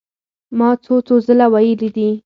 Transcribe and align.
ما 0.57 0.69
څو 0.83 0.95
څو 1.07 1.15
ځله 1.25 1.47
وئيلي 1.53 1.89
دي 1.95 2.09